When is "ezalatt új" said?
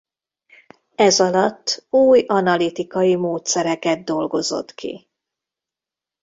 0.95-2.23